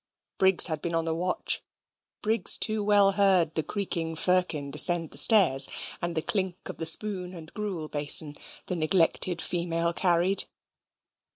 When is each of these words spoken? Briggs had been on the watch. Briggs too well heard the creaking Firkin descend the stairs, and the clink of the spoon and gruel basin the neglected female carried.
Briggs 0.39 0.65
had 0.65 0.81
been 0.81 0.95
on 0.95 1.05
the 1.05 1.13
watch. 1.13 1.61
Briggs 2.23 2.57
too 2.57 2.83
well 2.83 3.11
heard 3.11 3.53
the 3.53 3.61
creaking 3.61 4.15
Firkin 4.15 4.71
descend 4.71 5.11
the 5.11 5.17
stairs, 5.19 5.69
and 6.01 6.15
the 6.15 6.23
clink 6.23 6.57
of 6.69 6.77
the 6.77 6.87
spoon 6.87 7.35
and 7.35 7.53
gruel 7.53 7.87
basin 7.87 8.35
the 8.65 8.75
neglected 8.75 9.43
female 9.43 9.93
carried. 9.93 10.45